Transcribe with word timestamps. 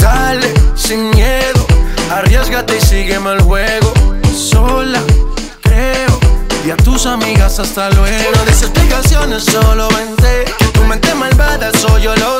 Dale, 0.00 0.54
sin 0.74 1.10
miedo, 1.10 1.66
arriesgate 2.10 2.76
y 2.76 2.80
sígueme 2.80 3.32
el 3.32 3.42
juego. 3.42 3.92
Sola, 4.34 5.00
creo, 5.62 6.18
y 6.66 6.70
a 6.70 6.76
tus 6.76 7.06
amigas 7.06 7.58
hasta 7.58 7.90
luego. 7.90 8.30
No 8.36 8.44
des 8.44 8.62
explicaciones, 8.62 9.44
solo 9.44 9.88
vente. 9.88 10.44
Tu 10.72 10.84
mente 10.84 11.14
malvada, 11.14 11.70
eso 11.70 11.98
yo 11.98 12.14
lo 12.16 12.31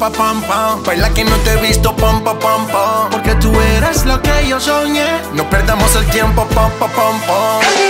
rapa, 0.00 0.16
pam, 0.16 0.42
pam. 0.42 0.82
Baila 0.84 1.10
que 1.10 1.24
no 1.24 1.36
te 1.38 1.52
he 1.52 1.56
visto, 1.56 1.94
pam, 1.96 2.22
pam, 2.24 2.38
pam. 2.38 3.10
Porque 3.10 3.34
tú 3.36 3.52
eres 3.76 4.04
lo 4.06 4.20
que 4.22 4.48
yo 4.48 4.58
soñé. 4.58 5.20
No 5.34 5.48
perdamos 5.48 5.94
el 5.96 6.06
tiempo, 6.06 6.46
pam, 6.54 6.70
pam, 6.78 6.90
pam, 6.90 7.20
pam. 7.26 7.89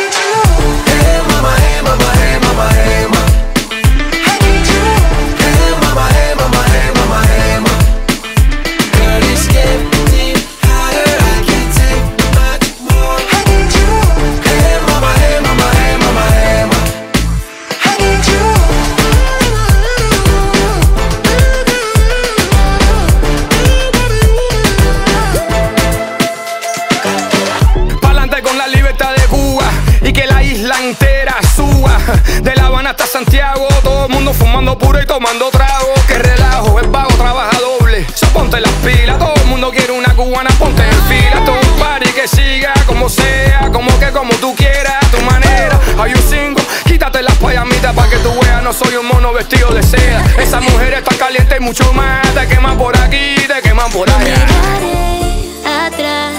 Isla 30.71 30.85
entera 30.85 31.37
suba. 31.54 31.99
De 32.43 32.54
La 32.54 32.66
Habana 32.66 32.90
hasta 32.90 33.07
Santiago, 33.07 33.66
todo 33.82 34.07
el 34.07 34.13
mundo 34.13 34.32
fumando 34.32 34.79
puro 34.79 35.01
y 35.01 35.07
tomando 35.07 35.51
trago. 35.51 35.95
Que 36.07 36.18
relajo, 36.18 36.79
es 36.80 36.90
vago, 36.90 37.10
trabaja 37.16 37.59
doble. 37.59 38.07
So 38.15 38.27
ponte 38.29 38.60
las 38.60 38.73
pilas, 38.85 39.18
todo 39.18 39.35
el 39.35 39.46
mundo 39.46 39.71
quiere 39.71 39.93
una 39.93 40.15
cubana, 40.15 40.51
ponte 40.59 40.82
en 40.82 41.02
fila. 41.09 41.45
Todo 41.45 41.59
un 41.60 41.79
party 41.79 42.10
que 42.10 42.29
siga 42.29 42.73
como 42.87 43.09
sea, 43.09 43.71
como 43.73 43.96
que 43.99 44.10
como 44.10 44.32
tú 44.35 44.54
quieras, 44.54 44.95
a 45.02 45.07
tu 45.10 45.21
manera. 45.23 45.79
Hay 45.99 46.12
un 46.12 46.23
cinco, 46.23 46.62
quítate 46.87 47.23
las 47.23 47.34
payamitas 47.37 47.95
para 47.95 48.09
que 48.09 48.16
tú 48.18 48.32
veas, 48.40 48.62
no 48.62 48.73
soy 48.73 48.96
un 48.96 49.07
mono 49.07 49.32
vestido 49.32 49.71
de 49.71 49.82
seda. 49.82 50.23
Esa 50.38 50.60
mujer 50.60 50.95
está 50.95 51.16
caliente 51.16 51.57
y 51.59 51.60
mucho 51.60 51.93
más, 51.93 52.23
te 52.34 52.46
queman 52.46 52.79
por 52.79 52.96
aquí, 52.99 53.34
te 53.46 53.60
queman 53.62 53.90
por 53.90 54.09
allá. 54.09 54.18
Miraré 54.18 55.87
atrás, 55.87 56.32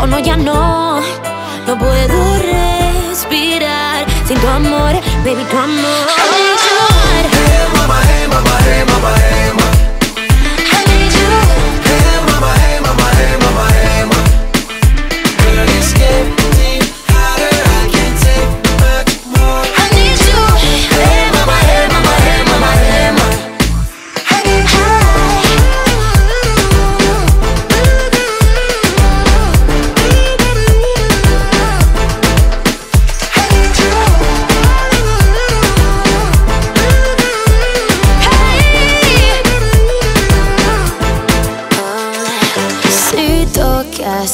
o 0.00 0.06
no, 0.06 0.18
ya 0.18 0.36
no. 0.36 1.00
No 1.66 1.76
puedo 1.76 2.55
sin 4.26 4.40
tu 4.40 4.48
amor, 4.48 4.94
baby, 5.24 5.44
tu 5.50 5.56
amor. 5.56 6.06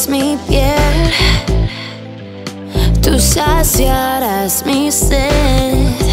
Mi 0.09 0.39
piel, 0.49 1.13
tú 3.03 3.19
saciarás 3.19 4.65
mi 4.67 4.91
sed. 4.91 6.12